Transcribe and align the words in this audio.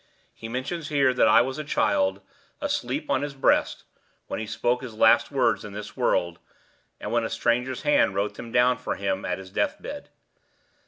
He 0.33 0.49
mentions 0.49 0.87
here 0.87 1.13
that 1.13 1.27
I 1.27 1.41
was 1.41 1.59
a 1.59 1.63
child, 1.63 2.21
asleep 2.59 3.07
on 3.07 3.21
his 3.21 3.35
breast, 3.35 3.83
when 4.25 4.39
he 4.39 4.47
spoke 4.47 4.81
his 4.81 4.95
last 4.95 5.29
words 5.31 5.63
in 5.63 5.73
this 5.73 5.95
world, 5.95 6.39
and 6.99 7.11
when 7.11 7.23
a 7.23 7.29
stranger's 7.29 7.83
hand 7.83 8.15
wrote 8.15 8.33
them 8.33 8.51
down 8.51 8.79
for 8.79 8.95
him 8.95 9.25
at 9.25 9.37
his 9.37 9.51
deathbed. 9.51 10.09